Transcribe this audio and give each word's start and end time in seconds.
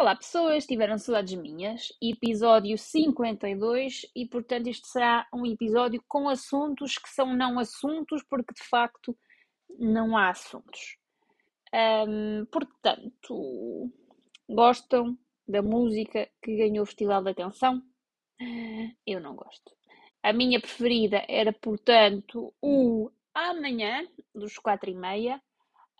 Olá 0.00 0.16
pessoas, 0.16 0.64
tiveram 0.64 0.96
saudades 0.96 1.38
minhas, 1.38 1.92
episódio 2.00 2.78
52 2.78 4.10
e 4.16 4.26
portanto 4.26 4.66
isto 4.66 4.86
será 4.86 5.28
um 5.30 5.44
episódio 5.44 6.02
com 6.08 6.26
assuntos 6.26 6.96
que 6.96 7.10
são 7.10 7.36
não 7.36 7.58
assuntos 7.58 8.22
porque 8.22 8.54
de 8.54 8.62
facto 8.62 9.14
não 9.78 10.16
há 10.16 10.30
assuntos. 10.30 10.96
Portanto, 12.50 13.92
gostam 14.48 15.18
da 15.46 15.60
música 15.60 16.30
que 16.42 16.56
ganhou 16.56 16.84
o 16.84 16.86
Festival 16.86 17.22
da 17.22 17.34
Canção? 17.34 17.82
Eu 19.06 19.20
não 19.20 19.34
gosto. 19.36 19.70
A 20.22 20.32
minha 20.32 20.58
preferida 20.58 21.22
era 21.28 21.52
portanto 21.52 22.54
o 22.62 23.10
Amanhã, 23.34 24.08
dos 24.34 24.56
quatro 24.56 24.88
e 24.88 24.94
meia. 24.94 25.42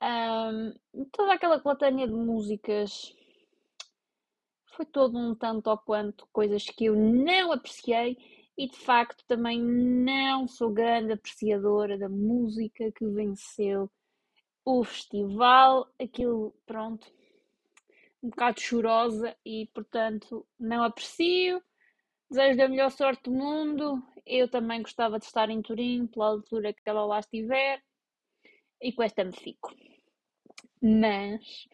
Um, 0.03 0.73
toda 1.13 1.35
aquela 1.35 1.61
coletânea 1.61 2.07
de 2.07 2.15
músicas 2.15 3.15
foi 4.75 4.87
todo 4.87 5.19
um 5.19 5.35
tanto 5.35 5.69
ou 5.69 5.79
quanto 5.79 6.29
coisas 6.33 6.65
que 6.65 6.87
eu 6.87 6.97
não 6.97 7.53
apreciei 7.53 8.17
e 8.57 8.69
de 8.69 8.77
facto 8.77 9.25
também 9.27 9.61
não 9.61 10.47
sou 10.47 10.71
grande 10.71 11.13
apreciadora 11.13 11.97
da 11.99 12.09
música 12.09 12.93
que 12.93 13.07
venceu 13.07 13.91
o 14.65 14.85
festival. 14.85 15.89
Aquilo, 16.01 16.55
pronto, 16.67 17.11
um 18.23 18.29
bocado 18.29 18.61
chorosa 18.61 19.37
e 19.45 19.67
portanto 19.75 20.47
não 20.59 20.83
aprecio. 20.83 21.63
Desejo 22.31 22.63
a 22.63 22.69
melhor 22.69 22.91
sorte 22.91 23.25
do 23.25 23.33
mundo. 23.33 24.03
Eu 24.27 24.49
também 24.49 24.83
gostava 24.83 25.19
de 25.19 25.25
estar 25.25 25.49
em 25.51 25.63
Turim 25.63 26.07
pela 26.07 26.27
altura 26.27 26.73
que 26.73 26.83
ela 26.85 27.05
lá 27.05 27.21
estiver 27.21 27.83
e 28.81 28.93
com 28.93 29.03
esta 29.03 29.25
me 29.25 29.33
fico. 29.33 29.75
Mas 30.83 31.67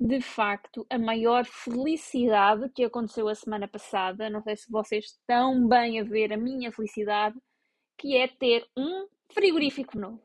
de 0.00 0.20
facto 0.20 0.86
a 0.90 0.98
maior 0.98 1.44
felicidade 1.44 2.68
que 2.70 2.84
aconteceu 2.84 3.28
a 3.28 3.34
semana 3.34 3.66
passada. 3.68 4.30
Não 4.30 4.42
sei 4.42 4.56
se 4.56 4.70
vocês 4.70 5.06
estão 5.06 5.66
bem 5.68 6.00
a 6.00 6.04
ver 6.04 6.32
a 6.32 6.36
minha 6.36 6.72
felicidade, 6.72 7.36
que 7.98 8.16
é 8.16 8.28
ter 8.28 8.66
um 8.76 9.08
frigorífico 9.32 9.98
novo. 9.98 10.22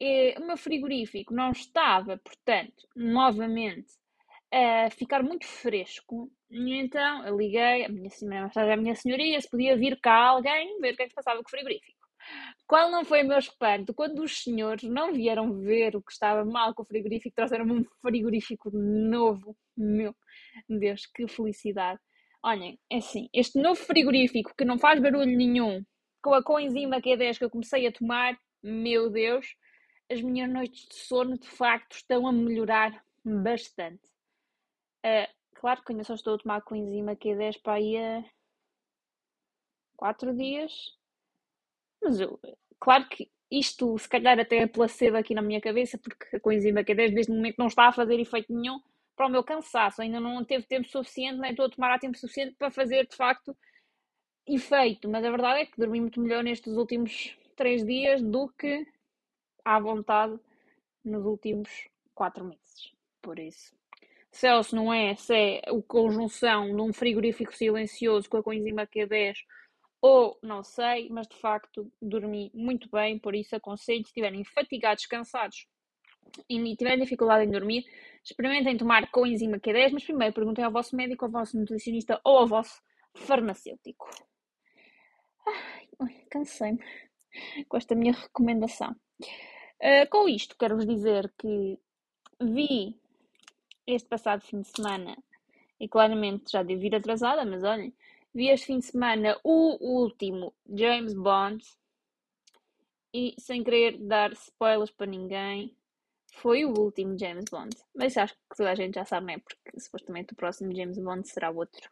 E, 0.00 0.34
o 0.38 0.46
meu 0.46 0.56
frigorífico 0.56 1.32
não 1.32 1.52
estava, 1.52 2.18
portanto, 2.18 2.86
novamente 2.94 3.94
a 4.52 4.90
ficar 4.90 5.22
muito 5.22 5.46
fresco. 5.46 6.30
Então 6.50 7.26
eu 7.26 7.36
liguei 7.36 7.84
a 7.84 7.88
minha, 7.88 8.10
a 8.72 8.76
minha 8.76 8.94
senhoria 8.94 9.40
se 9.40 9.50
podia 9.50 9.76
vir 9.76 9.98
cá 10.00 10.28
alguém 10.28 10.78
ver 10.80 10.94
o 10.94 10.96
que 10.96 11.02
é 11.04 11.08
que 11.08 11.14
passava 11.14 11.38
com 11.42 11.48
o 11.48 11.50
frigorífico. 11.50 11.95
Qual 12.66 12.90
não 12.90 13.04
foi 13.04 13.22
o 13.22 13.28
meu 13.28 13.38
espanto 13.38 13.94
quando 13.94 14.22
os 14.22 14.42
senhores 14.42 14.82
não 14.82 15.12
vieram 15.12 15.52
ver 15.60 15.94
o 15.94 16.02
que 16.02 16.12
estava 16.12 16.44
mal 16.44 16.74
com 16.74 16.82
o 16.82 16.86
frigorífico, 16.86 17.34
trouxeram-me 17.34 17.72
um 17.72 17.84
frigorífico 18.02 18.70
novo. 18.72 19.56
Meu 19.76 20.14
Deus, 20.68 21.06
que 21.06 21.28
felicidade! 21.28 22.00
Olhem, 22.42 22.78
é 22.90 22.98
assim, 22.98 23.28
este 23.32 23.60
novo 23.60 23.80
frigorífico 23.80 24.54
que 24.56 24.64
não 24.64 24.78
faz 24.78 25.00
barulho 25.00 25.26
nenhum, 25.26 25.84
com 26.22 26.34
a 26.34 26.42
coenzima 26.42 27.00
Q10 27.00 27.38
que 27.38 27.44
eu 27.44 27.50
comecei 27.50 27.86
a 27.86 27.92
tomar, 27.92 28.38
meu 28.62 29.10
Deus, 29.10 29.46
as 30.10 30.20
minhas 30.22 30.50
noites 30.50 30.86
de 30.88 30.94
sono 30.94 31.38
de 31.38 31.48
facto 31.48 31.96
estão 31.96 32.26
a 32.26 32.32
melhorar 32.32 33.04
bastante. 33.24 34.06
Uh, 35.04 35.28
claro 35.54 35.82
que 35.82 35.92
ainda 35.92 36.04
só 36.04 36.14
estou 36.14 36.34
a 36.34 36.38
tomar 36.38 36.62
coenzima 36.62 37.16
Q10 37.16 37.60
para 37.62 37.74
aí 37.74 37.96
a 37.96 38.24
4 39.96 40.36
dias, 40.36 40.72
mas 42.06 42.20
eu, 42.20 42.38
claro 42.78 43.08
que 43.08 43.28
isto, 43.50 43.98
se 43.98 44.08
calhar, 44.08 44.38
até 44.38 44.58
é 44.58 44.66
placebo 44.66 45.16
aqui 45.16 45.34
na 45.34 45.42
minha 45.42 45.60
cabeça, 45.60 45.98
porque 45.98 46.36
a 46.36 46.40
coenzima 46.40 46.84
Q10 46.84 47.14
desde 47.14 47.32
o 47.32 47.34
momento 47.34 47.56
não 47.58 47.66
está 47.66 47.88
a 47.88 47.92
fazer 47.92 48.18
efeito 48.20 48.52
nenhum 48.52 48.80
para 49.16 49.26
o 49.26 49.30
meu 49.30 49.42
cansaço. 49.42 50.02
Ainda 50.02 50.20
não 50.20 50.44
teve 50.44 50.66
tempo 50.66 50.88
suficiente, 50.88 51.38
nem 51.38 51.50
estou 51.50 51.66
a 51.66 51.70
tomar 51.70 51.92
a 51.92 51.98
tempo 51.98 52.16
suficiente 52.16 52.54
para 52.56 52.70
fazer, 52.70 53.06
de 53.08 53.16
facto, 53.16 53.56
efeito. 54.46 55.08
Mas 55.08 55.24
a 55.24 55.30
verdade 55.30 55.60
é 55.60 55.66
que 55.66 55.78
dormi 55.78 56.00
muito 56.00 56.20
melhor 56.20 56.44
nestes 56.44 56.74
últimos 56.74 57.36
três 57.56 57.84
dias 57.84 58.22
do 58.22 58.48
que 58.48 58.86
à 59.64 59.80
vontade 59.80 60.38
nos 61.04 61.24
últimos 61.24 61.88
quatro 62.14 62.44
meses. 62.44 62.92
Por 63.20 63.38
isso. 63.38 63.74
Celso 64.30 64.76
não 64.76 64.92
é 64.92 65.16
se 65.16 65.34
é 65.34 65.62
a 65.66 65.82
conjunção 65.88 66.66
de 66.76 66.82
um 66.82 66.92
frigorífico 66.92 67.54
silencioso 67.54 68.28
com 68.28 68.36
a 68.36 68.42
coenzima 68.42 68.86
Q10 68.86 69.38
ou 70.06 70.38
não 70.42 70.62
sei, 70.62 71.08
mas 71.10 71.26
de 71.26 71.36
facto 71.36 71.90
dormi 72.00 72.50
muito 72.54 72.88
bem, 72.90 73.18
por 73.18 73.34
isso 73.34 73.56
aconselho, 73.56 74.04
se 74.04 74.10
estiverem 74.10 74.44
fatigados, 74.44 75.04
cansados 75.06 75.66
e 76.48 76.76
tiverem 76.76 77.00
dificuldade 77.00 77.44
em 77.44 77.50
dormir, 77.50 77.84
experimentem 78.24 78.76
tomar 78.76 79.10
coenzima 79.10 79.58
Q10, 79.58 79.92
mas 79.92 80.04
primeiro 80.04 80.34
perguntem 80.34 80.64
ao 80.64 80.70
vosso 80.70 80.94
médico, 80.94 81.24
ao 81.24 81.30
vosso 81.30 81.58
nutricionista 81.58 82.20
ou 82.24 82.38
ao 82.38 82.46
vosso 82.46 82.80
farmacêutico. 83.14 84.08
Cansei-me 86.30 86.78
com 87.68 87.76
esta 87.76 87.94
minha 87.94 88.12
recomendação. 88.12 88.94
Uh, 89.80 90.08
com 90.10 90.28
isto, 90.28 90.56
quero-vos 90.58 90.86
dizer 90.86 91.32
que 91.38 91.78
vi 92.40 92.96
este 93.86 94.08
passado 94.08 94.42
fim 94.42 94.60
de 94.60 94.68
semana 94.68 95.16
e 95.80 95.88
claramente 95.88 96.52
já 96.52 96.62
devo 96.62 96.80
vir 96.80 96.94
atrasada, 96.94 97.44
mas 97.44 97.62
olhem, 97.62 97.94
Vi 98.36 98.50
este 98.50 98.66
fim 98.66 98.80
de 98.80 98.84
semana 98.84 99.40
o 99.42 99.78
último 99.80 100.54
James 100.68 101.14
Bond 101.14 101.64
e 103.10 103.34
sem 103.38 103.64
querer 103.64 103.96
dar 103.96 104.30
spoilers 104.32 104.90
para 104.90 105.06
ninguém, 105.06 105.74
foi 106.34 106.66
o 106.66 106.78
último 106.78 107.18
James 107.18 107.46
Bond. 107.50 107.74
Mas 107.94 108.14
acho 108.18 108.34
que 108.34 108.56
toda 108.58 108.72
a 108.72 108.74
gente 108.74 108.96
já 108.96 109.06
sabe, 109.06 109.26
não 109.26 109.32
é? 109.32 109.38
Porque 109.38 109.80
supostamente 109.80 110.34
o 110.34 110.36
próximo 110.36 110.76
James 110.76 110.98
Bond 110.98 111.26
será 111.26 111.48
outro. 111.50 111.90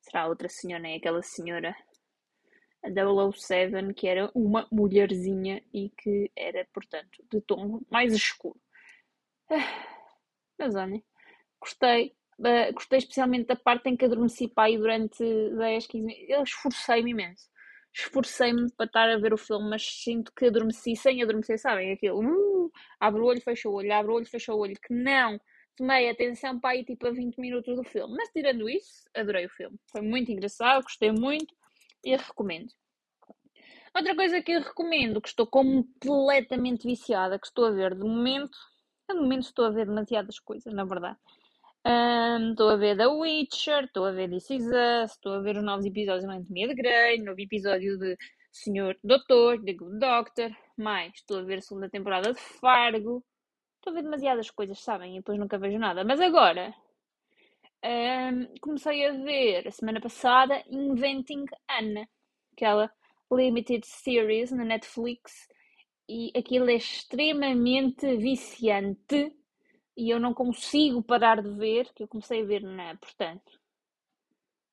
Será 0.00 0.26
outra 0.26 0.48
senhora, 0.48 0.88
é 0.88 0.96
aquela 0.96 1.20
senhora 1.20 1.76
a 2.82 2.88
007, 2.88 3.92
que 3.92 4.08
era 4.08 4.30
uma 4.34 4.66
mulherzinha 4.72 5.62
e 5.70 5.90
que 5.90 6.32
era, 6.34 6.66
portanto, 6.72 7.22
de 7.30 7.42
tom 7.42 7.82
mais 7.90 8.14
escuro. 8.14 8.58
Ah, 9.50 10.08
mas 10.58 10.74
olhem, 10.74 11.04
gostei, 11.60 12.16
Uh, 12.38 12.72
gostei 12.72 12.98
especialmente 12.98 13.46
da 13.46 13.56
parte 13.56 13.88
em 13.88 13.96
que 13.96 14.04
adormeci 14.04 14.50
durante 14.78 15.22
10, 15.56 15.86
15 15.86 16.06
minutos. 16.06 16.28
Eu 16.28 16.42
esforcei-me 16.42 17.10
imenso. 17.12 17.48
Esforcei-me 17.92 18.70
para 18.72 18.86
estar 18.86 19.08
a 19.08 19.18
ver 19.18 19.32
o 19.32 19.38
filme, 19.38 19.70
mas 19.70 19.84
sinto 19.84 20.32
que 20.34 20.46
adormeci 20.46 20.96
sem 20.96 21.22
adormecer, 21.22 21.58
sabem? 21.58 21.92
Aquilo, 21.92 22.20
uh, 22.20 22.72
abre 22.98 23.20
o 23.20 23.24
olho, 23.24 23.40
fecha 23.40 23.68
o 23.68 23.72
olho, 23.74 23.92
abre 23.92 24.10
o 24.10 24.14
olho, 24.16 24.26
fecha 24.26 24.52
o 24.52 24.58
olho, 24.58 24.74
que 24.74 24.92
não 24.92 25.38
tomei 25.76 26.08
atenção 26.08 26.58
para 26.58 26.70
aí 26.70 26.84
tipo 26.84 27.06
a 27.06 27.10
20 27.10 27.38
minutos 27.38 27.76
do 27.76 27.84
filme. 27.84 28.14
Mas 28.16 28.30
tirando 28.30 28.68
isso, 28.68 29.04
adorei 29.14 29.46
o 29.46 29.50
filme. 29.50 29.78
Foi 29.90 30.00
muito 30.00 30.30
engraçado, 30.30 30.82
gostei 30.82 31.12
muito 31.12 31.54
e 32.04 32.16
recomendo. 32.16 32.72
Outra 33.94 34.14
coisa 34.16 34.42
que 34.42 34.52
eu 34.52 34.60
recomendo, 34.60 35.20
que 35.20 35.28
estou 35.28 35.46
completamente 35.46 36.86
viciada, 36.86 37.38
que 37.38 37.46
estou 37.46 37.66
a 37.66 37.70
ver 37.70 37.94
de 37.94 38.02
momento, 38.02 38.58
de 39.08 39.14
momento 39.14 39.44
estou 39.44 39.66
a 39.66 39.70
ver 39.70 39.86
demasiadas 39.86 40.38
coisas, 40.40 40.72
na 40.74 40.84
verdade. 40.84 41.16
Estou 41.86 42.70
a 42.70 42.76
ver 42.76 42.96
The 42.96 43.06
Witcher, 43.06 43.84
estou 43.84 44.06
a 44.06 44.10
ver 44.10 44.30
This 44.30 44.48
Is 44.48 44.64
Us, 44.64 45.10
estou 45.12 45.34
a 45.34 45.40
ver 45.40 45.58
os 45.58 45.62
novos 45.62 45.84
episódios 45.84 46.24
de 46.24 46.30
Anatomia 46.30 46.68
de 46.68 46.74
Grey, 46.74 47.18
novo 47.18 47.38
episódio 47.38 47.98
de 47.98 48.16
Senhor 48.50 48.96
Doutor, 49.04 49.62
The 49.62 49.74
Good 49.74 49.98
Doctor, 49.98 50.50
mais 50.78 51.12
estou 51.14 51.40
a 51.40 51.42
ver 51.42 51.58
a 51.58 51.60
segunda 51.60 51.90
temporada 51.90 52.32
de 52.32 52.40
Fargo. 52.40 53.22
Estou 53.76 53.90
a 53.90 53.96
ver 53.96 54.02
demasiadas 54.02 54.50
coisas, 54.50 54.80
sabem? 54.80 55.12
E 55.12 55.18
depois 55.18 55.38
nunca 55.38 55.58
vejo 55.58 55.78
nada. 55.78 56.04
Mas 56.04 56.20
agora 56.20 56.74
um, 57.84 58.46
comecei 58.62 59.06
a 59.06 59.12
ver 59.12 59.68
a 59.68 59.70
semana 59.70 60.00
passada 60.00 60.64
Inventing 60.70 61.44
Anna, 61.68 62.08
aquela 62.54 62.90
limited 63.30 63.84
series 63.84 64.50
na 64.52 64.64
Netflix, 64.64 65.46
e 66.08 66.32
aquilo 66.34 66.70
é 66.70 66.76
extremamente 66.76 68.16
viciante 68.16 69.36
e 69.96 70.10
eu 70.10 70.18
não 70.18 70.34
consigo 70.34 71.02
parar 71.02 71.42
de 71.42 71.50
ver, 71.50 71.92
que 71.94 72.02
eu 72.02 72.08
comecei 72.08 72.42
a 72.42 72.44
ver 72.44 72.62
na, 72.62 72.96
portanto, 72.96 73.60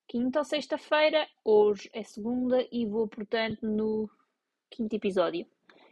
quinta 0.08 0.40
ou 0.40 0.46
sexta-feira, 0.46 1.28
hoje 1.44 1.90
é 1.94 2.04
segunda 2.04 2.68
e 2.72 2.86
vou, 2.86 3.08
portanto, 3.08 3.66
no 3.66 4.10
quinto 4.70 4.96
episódio. 4.96 5.46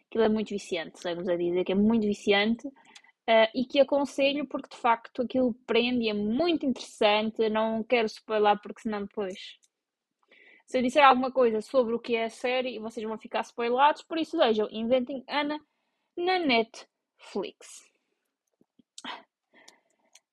Aquilo 0.07 0.23
é 0.23 0.29
muito 0.29 0.49
viciante, 0.49 0.99
sei-vos 0.99 1.27
a 1.29 1.35
dizer 1.35 1.63
que 1.63 1.71
é 1.71 1.75
muito 1.75 2.05
viciante 2.07 2.67
uh, 2.67 3.49
e 3.53 3.63
que 3.65 3.79
aconselho 3.79 4.47
porque 4.47 4.69
de 4.69 4.77
facto 4.77 5.21
aquilo 5.21 5.53
prende 5.67 6.09
é 6.09 6.13
muito 6.13 6.65
interessante. 6.65 7.47
Não 7.49 7.83
quero 7.83 8.07
spoiler 8.07 8.59
porque 8.61 8.81
senão 8.81 9.03
depois. 9.03 9.57
Se 10.65 10.79
eu 10.79 10.81
disser 10.81 11.03
alguma 11.03 11.31
coisa 11.31 11.61
sobre 11.61 11.93
o 11.95 11.99
que 11.99 12.15
é 12.15 12.25
a 12.25 12.29
série, 12.29 12.79
vocês 12.79 13.07
vão 13.07 13.17
ficar 13.17 13.41
spoilados, 13.41 14.03
por 14.03 14.17
isso 14.17 14.37
vejam 14.37 14.67
Inventing 14.71 15.23
Anna 15.27 15.59
na 16.17 16.39
Netflix. 16.39 17.88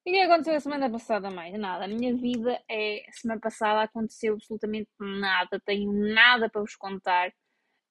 O 0.06 0.10
que 0.10 0.20
aconteceu 0.20 0.54
a 0.54 0.60
semana 0.60 0.88
passada 0.88 1.30
mais? 1.30 1.52
Nada. 1.58 1.84
A 1.84 1.88
minha 1.88 2.14
vida 2.16 2.62
é. 2.68 3.04
Semana 3.10 3.40
passada 3.40 3.82
aconteceu 3.82 4.34
absolutamente 4.34 4.88
nada. 5.00 5.60
Tenho 5.64 5.92
nada 5.92 6.48
para 6.48 6.60
vos 6.60 6.76
contar. 6.76 7.32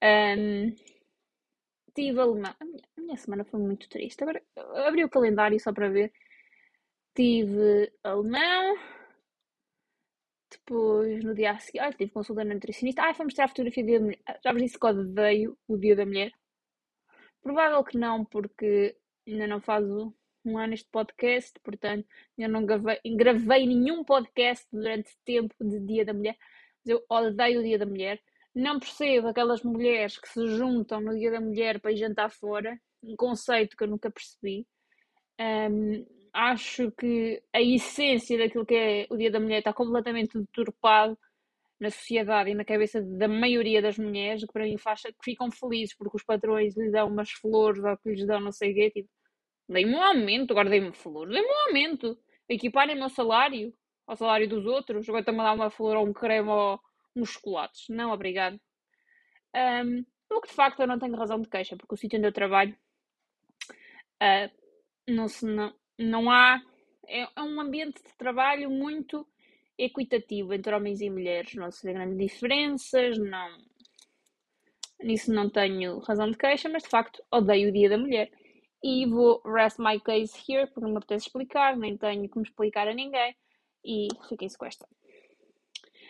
Um, 0.02 0.74
tive 1.94 2.20
alemão. 2.22 2.56
A 2.60 2.66
minha, 2.66 2.84
a 2.98 3.02
minha 3.02 3.18
semana 3.18 3.44
foi 3.44 3.60
muito 3.60 3.90
triste. 3.90 4.24
Agora 4.24 4.42
abri 4.88 5.04
o 5.04 5.10
calendário 5.10 5.60
só 5.60 5.74
para 5.74 5.90
ver. 5.90 6.14
Tive 7.14 7.92
alemão, 8.04 8.78
depois, 10.52 11.24
no 11.24 11.34
dia 11.36 11.52
a 11.52 11.60
seguir, 11.60 11.80
ah, 11.80 11.92
tive 11.92 12.12
consulta 12.12 12.46
nutricionista. 12.46 13.04
Ah, 13.04 13.14
fomos 13.14 13.34
tirar 13.34 13.46
a 13.46 13.50
fotografia 13.50 13.84
do 13.84 13.88
dia 13.88 14.00
da 14.00 14.06
mulher. 14.06 14.20
Já 14.44 14.54
vos 14.54 14.62
disse 14.62 14.80
que 14.80 14.86
odeio 14.88 15.58
o 15.68 15.78
dia 15.78 15.96
da 15.96 16.06
mulher. 16.06 16.32
Provável 17.42 17.84
que 17.84 17.98
não, 17.98 18.26
porque 18.26 18.98
ainda 19.28 19.48
não 19.48 19.62
faz 19.62 19.86
um 20.50 20.58
ano 20.58 20.74
este 20.74 20.90
podcast, 20.90 21.60
portanto, 21.64 22.08
eu 22.38 22.50
não 22.50 22.66
gravei, 22.66 23.00
gravei 23.16 23.66
nenhum 23.66 24.04
podcast 24.04 24.66
durante 24.72 25.18
tempo 25.26 25.54
de 25.60 25.80
Dia 25.80 26.06
da 26.06 26.14
Mulher. 26.14 26.38
Mas 26.86 26.94
eu 26.94 27.04
odeio 27.10 27.60
o 27.60 27.64
Dia 27.64 27.80
da 27.80 27.86
Mulher. 27.86 28.22
Não 28.54 28.80
percebo 28.80 29.28
aquelas 29.28 29.64
mulheres 29.64 30.18
que 30.18 30.30
se 30.30 30.48
juntam 30.56 31.02
no 31.02 31.18
Dia 31.18 31.32
da 31.32 31.42
Mulher 31.42 31.80
para 31.80 31.92
ir 31.92 31.98
jantar 31.98 32.30
fora. 32.30 32.80
Um 33.04 33.16
conceito 33.16 33.76
que 33.76 33.84
eu 33.84 33.88
nunca 33.88 34.10
percebi. 34.10 34.66
Um, 35.40 36.06
acho 36.34 36.92
que 36.92 37.42
a 37.54 37.62
essência 37.62 38.38
daquilo 38.38 38.66
que 38.66 38.76
é 38.76 39.08
o 39.10 39.18
Dia 39.18 39.32
da 39.32 39.40
Mulher 39.40 39.60
está 39.60 39.74
completamente 39.74 40.38
deturpado 40.38 41.18
na 41.80 41.90
sociedade 41.90 42.52
e 42.52 42.56
na 42.56 42.64
cabeça 42.64 43.02
da 43.02 43.28
maioria 43.28 43.82
das 43.82 43.98
mulheres, 43.98 44.46
que 44.46 44.54
para 44.54 44.64
mim 44.64 44.78
faz 44.78 45.02
que 45.02 45.14
ficam 45.24 45.52
felizes 45.52 45.96
porque 45.96 46.16
os 46.16 46.24
patrões 46.24 46.76
lhes 46.76 46.92
dão 46.92 47.08
umas 47.08 47.32
flores 47.32 47.84
ou 47.84 47.98
que 47.98 48.10
lhes 48.10 48.26
dão 48.26 48.40
não 48.40 48.52
sei 48.52 48.72
o 48.72 48.76
quê, 48.76 48.92
tipo, 48.92 49.10
dei-me 49.68 49.96
um 49.96 50.02
aumento, 50.02 50.52
agora 50.52 50.70
dei-me 50.70 50.92
flores, 50.92 51.34
dei-me 51.34 51.48
um 51.48 51.68
aumento, 51.68 52.18
equiparem 52.48 52.96
o 52.96 53.00
meu 53.00 53.10
salário 53.10 53.74
ao 54.08 54.16
salário 54.16 54.48
dos 54.48 54.66
outros, 54.66 55.08
agora 55.08 55.22
estão 55.22 55.40
a 55.42 55.44
dar 55.44 55.54
uma 55.54 55.70
flor 55.70 55.98
ou 55.98 56.06
um 56.06 56.14
creme 56.14 56.50
ou 56.50 56.80
uns 57.16 57.30
chocolates. 57.32 57.88
Não, 57.90 58.12
obrigado. 58.12 58.60
Um, 59.56 60.06
o 60.30 60.42
que 60.42 60.50
de 60.50 60.54
facto 60.54 60.82
eu 60.82 60.88
não 60.88 61.00
tenho 61.00 61.16
razão 61.16 61.40
de 61.40 61.50
queixa, 61.50 61.76
porque 61.78 61.94
o 61.94 61.98
sítio 61.98 62.18
onde 62.18 62.28
eu 62.28 62.34
trabalho 62.34 62.76
uh, 64.22 64.52
não, 65.08 65.28
se, 65.28 65.46
não, 65.46 65.74
não 65.98 66.30
há. 66.30 66.62
É, 67.08 67.22
é, 67.22 67.42
um 67.42 67.62
ambiente 67.62 68.02
de 68.02 68.16
trabalho 68.18 68.70
muito 68.70 69.28
equitativo 69.78 70.54
entre 70.54 70.74
homens 70.74 71.02
e 71.02 71.10
mulheres. 71.10 71.54
Não 71.56 71.72
se 71.72 71.86
vê 71.86 71.94
grandes 71.94 72.18
diferenças, 72.18 73.18
não. 73.18 73.58
Nisso 75.02 75.32
não 75.32 75.50
tenho 75.50 76.00
razão 76.00 76.30
de 76.30 76.38
queixa, 76.38 76.70
mas 76.70 76.84
de 76.84 76.90
facto 76.90 77.24
odeio 77.32 77.70
o 77.70 77.72
Dia 77.72 77.90
da 77.90 77.98
Mulher. 77.98 78.32
E 78.88 79.04
vou 79.08 79.42
rest 79.44 79.80
my 79.80 80.00
case 80.00 80.38
here, 80.48 80.68
porque 80.68 80.82
não 80.82 80.92
me 80.92 80.98
apetece 80.98 81.26
explicar, 81.26 81.76
nem 81.76 81.98
tenho 81.98 82.30
como 82.30 82.46
explicar 82.46 82.88
a 82.88 82.94
ninguém. 82.94 83.36
E 83.84 84.08
esta. 84.64 84.88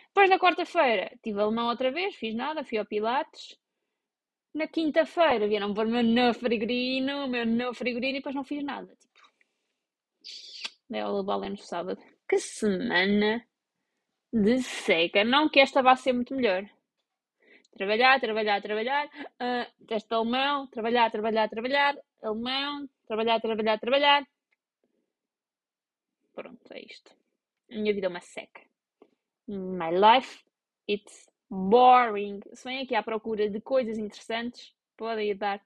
Depois 0.07 0.29
na 0.29 0.37
quarta-feira 0.37 1.17
tive 1.23 1.39
alemão 1.39 1.69
outra 1.69 1.89
vez, 1.89 2.15
fiz 2.15 2.35
nada, 2.35 2.65
fui 2.65 2.77
ao 2.77 2.85
Pilates. 2.85 3.57
Na 4.53 4.67
quinta-feira 4.67 5.47
vieram 5.47 5.73
pôr 5.73 5.85
o 5.85 5.89
meu 5.89 6.03
novo 6.03 6.37
frigoríno, 6.37 7.23
o 7.23 7.27
meu 7.29 7.45
novo 7.45 7.73
frigoríno 7.73 8.17
e 8.17 8.19
depois 8.19 8.35
não 8.35 8.43
fiz 8.43 8.61
nada. 8.61 8.93
Tipo, 8.97 9.21
dei 10.89 10.99
aula 10.99 11.21
de 11.21 11.27
balé 11.27 11.49
no 11.49 11.57
sábado. 11.57 12.01
Que 12.27 12.39
semana 12.39 13.47
de 14.33 14.61
seca. 14.61 15.23
Não 15.23 15.47
que 15.47 15.61
esta 15.61 15.81
vá 15.81 15.95
ser 15.95 16.11
muito 16.11 16.35
melhor. 16.35 16.69
Trabalhar, 17.75 18.19
trabalhar, 18.21 18.61
trabalhar. 18.61 19.05
Uh, 19.05 19.85
teste 19.85 20.13
alemão, 20.13 20.67
trabalhar, 20.67 21.11
trabalhar, 21.11 21.49
trabalhar. 21.49 21.95
Alemão, 22.23 22.89
trabalhar, 23.05 23.41
trabalhar, 23.41 23.79
trabalhar. 23.79 24.27
Pronto, 26.33 26.73
é 26.73 26.81
isto. 26.81 27.13
A 27.69 27.75
minha 27.75 27.93
vida 27.93 28.07
é 28.07 28.09
uma 28.09 28.21
seca. 28.21 28.61
My 29.47 29.91
life, 29.91 30.43
it's 30.89 31.27
boring. 31.49 32.39
Se 32.53 32.63
vem 32.63 32.81
aqui 32.81 32.95
à 32.95 33.03
procura 33.03 33.49
de 33.49 33.59
coisas 33.59 33.97
interessantes, 33.97 34.73
podem 34.95 35.35
dar 35.35 35.61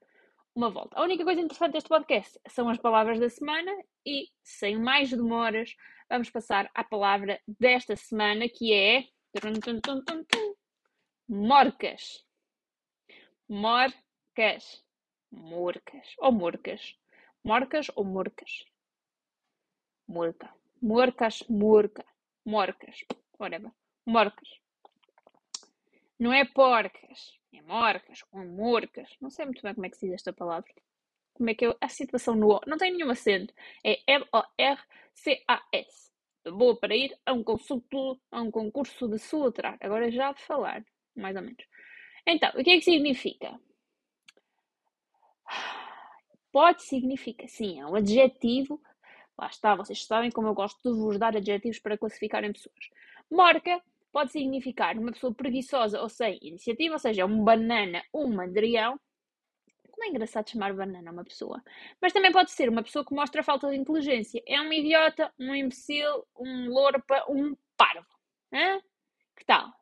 uma 0.55 0.71
volta. 0.71 0.99
A 0.99 1.03
única 1.03 1.23
coisa 1.23 1.41
interessante 1.41 1.73
deste 1.73 1.89
podcast 1.89 2.39
são 2.47 2.67
as 2.69 2.79
palavras 2.79 3.19
da 3.19 3.29
semana 3.29 3.71
e, 4.03 4.27
sem 4.43 4.77
mais 4.77 5.11
demoras, 5.11 5.75
vamos 6.09 6.31
passar 6.31 6.69
à 6.73 6.83
palavra 6.83 7.39
desta 7.47 7.95
semana 7.95 8.49
que 8.49 8.73
é. 8.73 9.05
Morcas. 11.29 12.25
Morcas. 13.47 14.83
Morcas. 15.31 16.15
Ou 16.17 16.31
morcas. 16.31 16.97
Morcas 17.43 17.87
ou 17.95 18.03
morcas? 18.03 18.65
Morca. 20.07 20.53
Morcas, 20.81 21.43
morca. 21.47 22.05
Morcas 22.43 23.05
whatever. 23.39 23.71
Morcas. 24.05 24.49
Não 26.19 26.33
é 26.33 26.43
porcas, 26.43 27.39
é 27.53 27.61
morcas 27.61 28.25
ou 28.31 28.45
morcas. 28.45 29.15
Não 29.21 29.29
sei 29.29 29.45
muito 29.45 29.61
bem 29.61 29.73
como 29.73 29.85
é 29.85 29.89
que 29.89 29.97
se 29.97 30.05
diz 30.05 30.15
esta 30.15 30.33
palavra. 30.33 30.73
Como 31.33 31.49
é 31.49 31.53
que 31.53 31.65
é 31.65 31.75
a 31.79 31.87
situação 31.87 32.35
no 32.35 32.49
O? 32.49 32.59
Não 32.67 32.77
tem 32.77 32.91
nenhum 32.91 33.09
acento. 33.09 33.53
É 33.83 34.01
M-O-R-C-A-S. 34.05 34.49
Boa 36.45 36.75
para 36.77 36.95
ir 36.95 37.17
a 37.25 37.31
um 37.33 37.43
consulto, 37.43 38.19
a 38.31 38.41
um 38.41 38.51
concurso 38.51 39.07
de 39.07 39.17
soletrar. 39.19 39.77
Agora 39.79 40.11
já 40.11 40.33
de 40.33 40.41
falar, 40.41 40.83
mais 41.19 41.35
ou 41.35 41.41
menos. 41.41 41.63
Então, 42.25 42.49
o 42.55 42.63
que 42.63 42.71
é 42.71 42.77
que 42.77 42.83
significa? 42.83 43.59
Pode 46.51 46.83
significar, 46.83 47.47
sim, 47.47 47.79
é 47.79 47.85
um 47.85 47.95
adjetivo. 47.95 48.81
Lá 49.37 49.47
está, 49.47 49.75
vocês 49.75 50.05
sabem 50.05 50.31
como 50.31 50.47
eu 50.47 50.53
gosto 50.53 50.81
de 50.83 50.97
vos 50.97 51.17
dar 51.17 51.35
adjetivos 51.35 51.79
para 51.79 51.97
classificarem 51.97 52.51
pessoas. 52.51 52.89
Morca 53.29 53.81
pode 54.11 54.31
significar 54.31 54.97
uma 54.97 55.11
pessoa 55.11 55.33
preguiçosa 55.33 56.01
ou 56.01 56.09
sem 56.09 56.37
iniciativa, 56.41 56.95
ou 56.95 56.99
seja, 56.99 57.25
um 57.25 57.43
banana, 57.43 58.03
um 58.13 58.27
mandrião. 58.27 58.99
Como 59.91 60.03
é 60.03 60.07
engraçado 60.07 60.49
chamar 60.49 60.73
banana 60.73 61.11
uma 61.11 61.23
pessoa. 61.23 61.61
Mas 62.01 62.13
também 62.13 62.31
pode 62.31 62.51
ser 62.51 62.69
uma 62.69 62.83
pessoa 62.83 63.05
que 63.05 63.13
mostra 63.13 63.43
falta 63.43 63.69
de 63.69 63.77
inteligência. 63.77 64.41
É 64.47 64.59
um 64.59 64.73
idiota, 64.73 65.31
um 65.39 65.53
imbecil, 65.53 66.25
um 66.37 66.69
lorpa, 66.69 67.25
um 67.29 67.55
parvo. 67.77 68.07
Hã? 68.51 68.81
Que 69.37 69.45
tal? 69.45 69.78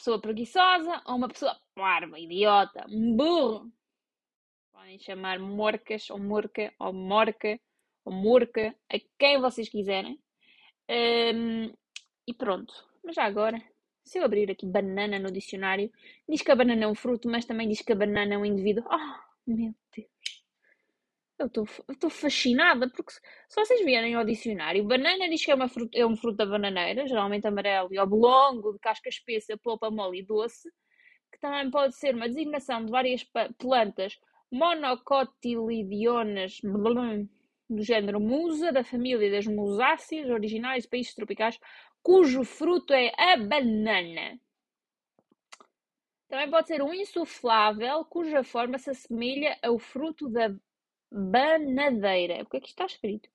Pessoa 0.00 0.18
preguiçosa 0.18 1.02
ou 1.04 1.16
uma 1.16 1.28
pessoa 1.28 1.54
parva, 1.74 2.18
idiota, 2.18 2.86
um 2.88 3.14
burro. 3.14 3.70
Podem 4.72 4.98
chamar 4.98 5.38
morcas 5.38 6.08
ou 6.08 6.18
morca 6.18 6.72
ou 6.78 6.90
morca 6.90 7.60
ou 8.06 8.10
morca 8.10 8.74
a 8.90 8.98
quem 9.18 9.38
vocês 9.38 9.68
quiserem. 9.68 10.18
Um, 10.88 11.70
e 12.26 12.32
pronto. 12.32 12.72
Mas 13.04 13.16
já 13.16 13.24
agora, 13.24 13.62
se 14.02 14.18
eu 14.18 14.24
abrir 14.24 14.50
aqui 14.50 14.64
banana 14.64 15.18
no 15.18 15.30
dicionário, 15.30 15.92
diz 16.26 16.40
que 16.40 16.50
a 16.50 16.56
banana 16.56 16.84
é 16.84 16.88
um 16.88 16.94
fruto, 16.94 17.28
mas 17.28 17.44
também 17.44 17.68
diz 17.68 17.82
que 17.82 17.92
a 17.92 17.96
banana 17.96 18.36
é 18.36 18.38
um 18.38 18.46
indivíduo. 18.46 18.86
Oh, 18.90 19.20
meu 19.46 19.74
Deus. 19.94 20.39
Eu 21.40 21.46
estou 21.46 22.10
fascinada, 22.10 22.86
porque 22.90 23.12
se 23.12 23.56
vocês 23.56 23.82
vierem 23.82 24.14
ao 24.14 24.26
dicionário, 24.26 24.84
banana 24.84 25.26
diz 25.26 25.42
que 25.42 25.50
é, 25.50 25.54
uma 25.54 25.68
fruta, 25.68 25.98
é 25.98 26.04
um 26.04 26.14
fruto 26.14 26.36
da 26.36 26.44
bananeira, 26.44 27.06
geralmente 27.06 27.46
amarelo 27.46 27.88
e 27.90 27.98
oblongo, 27.98 28.74
de 28.74 28.78
casca 28.78 29.08
espessa, 29.08 29.56
polpa 29.56 29.90
mole 29.90 30.18
e 30.18 30.22
doce, 30.22 30.70
que 31.32 31.40
também 31.40 31.70
pode 31.70 31.96
ser 31.96 32.14
uma 32.14 32.28
designação 32.28 32.84
de 32.84 32.92
várias 32.92 33.24
plantas 33.56 34.20
monocotilidionas 34.52 36.60
do 37.70 37.82
género 37.82 38.20
musa, 38.20 38.70
da 38.70 38.84
família 38.84 39.30
das 39.30 39.46
musáceas, 39.46 40.28
originais 40.28 40.82
de 40.82 40.90
países 40.90 41.14
tropicais, 41.14 41.58
cujo 42.02 42.44
fruto 42.44 42.92
é 42.92 43.14
a 43.16 43.38
banana. 43.38 44.38
Também 46.28 46.50
pode 46.50 46.68
ser 46.68 46.82
um 46.82 46.92
insuflável 46.92 48.04
cuja 48.04 48.44
forma 48.44 48.76
se 48.76 48.90
assemelha 48.90 49.58
ao 49.62 49.78
fruto 49.78 50.28
da 50.28 50.54
banadeira. 51.10 52.42
O 52.42 52.46
que 52.46 52.56
é 52.56 52.60
que 52.60 52.68
está 52.68 52.86
escrito? 52.86 53.28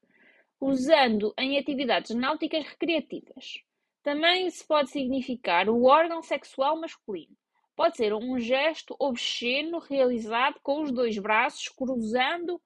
Usando 0.60 1.34
em 1.38 1.58
atividades 1.58 2.16
náuticas 2.16 2.66
recreativas. 2.66 3.64
Também 4.02 4.50
se 4.50 4.66
pode 4.66 4.92
significar 4.92 5.68
o 5.68 5.84
órgão 5.84 6.22
sexual 6.22 6.80
masculino. 6.80 7.36
Pode 7.76 7.98
ser 7.98 8.14
um 8.14 8.40
gesto 8.40 8.96
obsceno 9.00 9.80
realizado 9.80 10.60
com 10.64 10.82
os 10.82 10.92
dois 10.92 11.18
braços 11.18 11.68
cruzando 11.70 12.62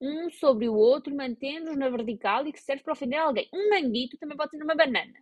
um 0.00 0.30
sobre 0.30 0.68
o 0.68 0.74
outro, 0.74 1.14
mantendo-os 1.14 1.76
na 1.76 1.88
vertical 1.88 2.46
e 2.46 2.52
que 2.52 2.60
serve 2.60 2.82
para 2.82 2.92
ofender 2.92 3.18
alguém. 3.18 3.48
Um 3.52 3.70
manguito 3.70 4.16
também 4.18 4.36
pode 4.36 4.50
ser 4.52 4.62
uma 4.62 4.74
banana. 4.74 5.14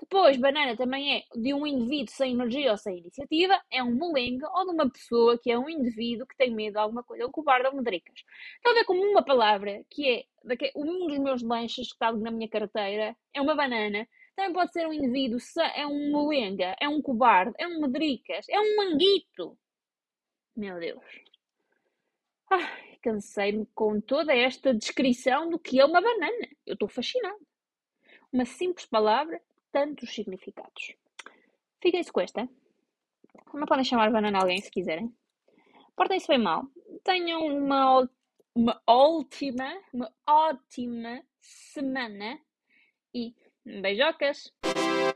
Depois, 0.00 0.36
banana 0.38 0.76
também 0.76 1.18
é 1.18 1.24
de 1.38 1.52
um 1.52 1.66
indivíduo 1.66 2.12
sem 2.12 2.32
energia 2.32 2.70
ou 2.72 2.78
sem 2.78 2.98
iniciativa, 2.98 3.60
é 3.70 3.82
um 3.82 3.94
molenga 3.94 4.48
ou 4.50 4.64
de 4.64 4.72
uma 4.72 4.90
pessoa 4.90 5.38
que 5.38 5.50
é 5.50 5.58
um 5.58 5.68
indivíduo 5.68 6.26
que 6.26 6.36
tem 6.36 6.54
medo 6.54 6.72
de 6.72 6.78
alguma 6.78 7.02
coisa, 7.02 7.26
um 7.26 7.30
cobarde 7.30 7.68
ou 7.68 7.76
medricas. 7.76 8.24
A 8.66 8.72
ver 8.72 8.84
como 8.84 9.02
uma 9.02 9.22
palavra 9.22 9.84
que 9.90 10.08
é 10.10 10.24
um 10.74 11.06
dos 11.06 11.18
meus 11.18 11.42
lanches 11.42 11.88
que 11.88 11.94
está 11.94 12.12
na 12.12 12.30
minha 12.30 12.48
carteira 12.48 13.14
é 13.34 13.40
uma 13.40 13.54
banana. 13.54 14.08
Também 14.34 14.52
pode 14.54 14.72
ser 14.72 14.86
um 14.86 14.92
indivíduo, 14.92 15.38
é 15.74 15.86
um 15.86 16.10
molenga, 16.10 16.74
é 16.80 16.88
um 16.88 17.02
cobarde, 17.02 17.52
é 17.58 17.66
um 17.66 17.80
medricas, 17.80 18.48
é 18.48 18.58
um 18.58 18.76
manguito. 18.76 19.58
Meu 20.56 20.78
Deus. 20.80 21.04
Ai, 22.50 22.98
cansei-me 23.02 23.66
com 23.74 24.00
toda 24.00 24.34
esta 24.34 24.74
descrição 24.74 25.50
do 25.50 25.58
que 25.58 25.78
é 25.78 25.84
uma 25.84 26.00
banana. 26.00 26.48
Eu 26.66 26.72
estou 26.72 26.88
fascinada. 26.88 27.38
Uma 28.32 28.44
simples 28.44 28.86
palavra 28.86 29.40
tantos 29.72 30.14
significados. 30.14 30.94
Fiquem-se 31.82 32.12
com 32.12 32.20
esta. 32.20 32.48
Não 33.54 33.66
podem 33.66 33.84
chamar 33.84 34.10
banana 34.10 34.40
alguém 34.40 34.60
se 34.60 34.70
quiserem. 34.70 35.14
Portem-se 35.96 36.28
bem 36.28 36.38
mal. 36.38 36.64
Tenham 37.04 37.46
uma, 37.46 38.08
uma 38.54 38.82
ótima, 38.86 39.80
uma 39.92 40.12
ótima 40.26 41.22
semana 41.40 42.38
e 43.14 43.34
beijocas! 43.64 44.52